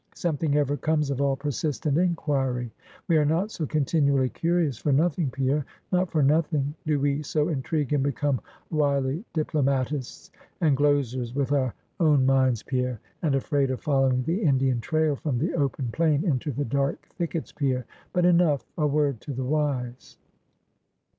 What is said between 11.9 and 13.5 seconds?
own minds, Pierre; and